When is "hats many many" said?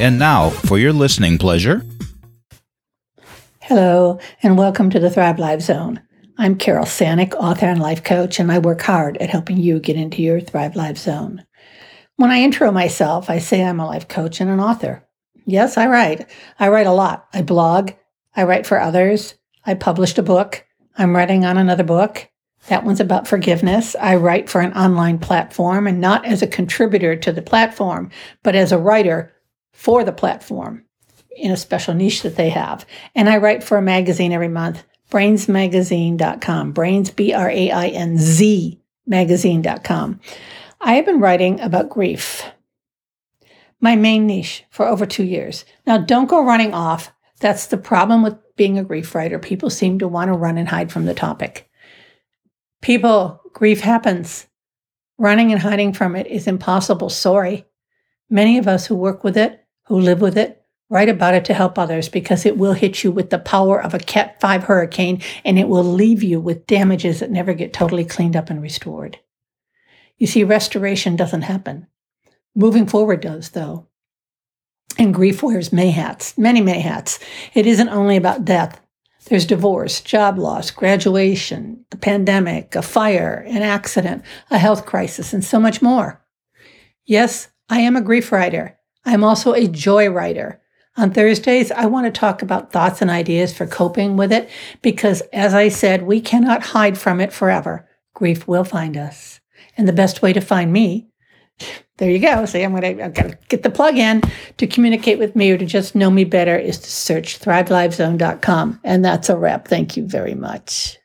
75.90-76.80